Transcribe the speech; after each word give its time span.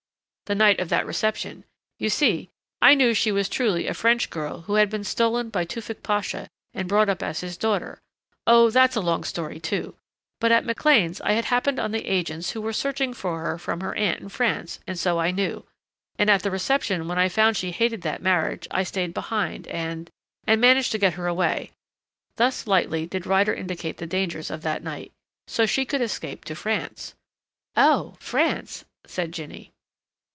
"The 0.47 0.55
night 0.55 0.81
of 0.81 0.89
that 0.89 1.05
reception. 1.05 1.63
You 1.97 2.09
see, 2.09 2.49
I 2.81 2.93
knew 2.93 3.13
she 3.13 3.31
was 3.31 3.47
truly 3.47 3.87
a 3.87 3.93
French 3.93 4.29
girl 4.29 4.63
who 4.63 4.73
had 4.73 4.89
been 4.89 5.05
stolen 5.05 5.47
by 5.49 5.63
Tewfick 5.63 6.03
Pasha 6.03 6.49
and 6.73 6.89
brought 6.89 7.07
up 7.07 7.23
as 7.23 7.39
his 7.39 7.55
daughter 7.55 8.01
Oh, 8.45 8.69
that's 8.69 8.97
a 8.97 8.99
long 8.99 9.23
story, 9.23 9.61
too! 9.61 9.95
But 10.41 10.51
at 10.51 10.65
McLean's 10.65 11.21
I 11.21 11.31
had 11.31 11.45
happened 11.45 11.79
on 11.79 11.91
the 11.93 12.05
agents 12.05 12.49
who 12.51 12.59
were 12.61 12.73
searching 12.73 13.13
for 13.13 13.39
her 13.41 13.57
from 13.57 13.79
her 13.79 13.95
aunt 13.95 14.19
in 14.19 14.27
France, 14.27 14.81
and 14.85 14.99
so 14.99 15.19
I 15.21 15.31
knew.... 15.31 15.63
And 16.19 16.29
at 16.29 16.43
the 16.43 16.51
reception 16.51 17.07
when 17.07 17.17
I 17.17 17.29
found 17.29 17.55
she 17.55 17.71
hated 17.71 18.01
that 18.01 18.21
marriage 18.21 18.67
I 18.71 18.83
stayed 18.83 19.13
behind 19.13 19.67
and 19.67 20.09
and 20.45 20.59
managed 20.59 20.91
to 20.91 20.97
get 20.99 21.13
her 21.13 21.27
away," 21.27 21.71
thus 22.35 22.67
lightly 22.67 23.05
did 23.05 23.25
Ryder 23.25 23.53
indicate 23.53 23.99
the 23.99 24.05
dangers 24.05 24.51
of 24.51 24.63
that 24.63 24.83
night! 24.83 25.13
"so 25.47 25.65
she 25.65 25.85
could 25.85 26.01
escape 26.01 26.43
to 26.43 26.55
France." 26.55 27.15
"Oh 27.77 28.17
France!" 28.19 28.83
said 29.05 29.31
Jinny. 29.31 29.71